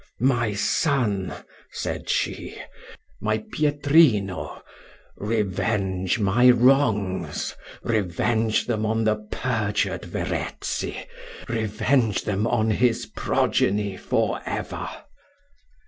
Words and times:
My 0.19 0.55
son, 0.55 1.31
said 1.71 2.09
she, 2.09 2.59
my 3.19 3.37
Pietrino, 3.53 4.63
revenge 5.15 6.17
my 6.17 6.49
wrongs 6.49 7.55
revenge 7.83 8.65
them 8.65 8.83
on 8.83 9.03
the 9.03 9.17
perjured 9.31 10.05
Verezzi 10.05 11.05
revenge 11.47 12.23
them 12.23 12.47
on 12.47 12.71
his 12.71 13.05
progeny 13.15 13.95
for 13.95 14.41
ever. 14.43 14.89